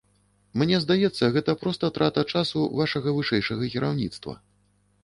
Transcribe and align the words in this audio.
Мне 0.61 0.79
здаецца, 0.85 1.29
гэта 1.35 1.55
проста 1.65 1.91
трата 1.99 2.25
часу 2.35 2.65
вашага 2.81 3.15
вышэйшага 3.21 3.73
кіраўніцтва. 3.77 4.33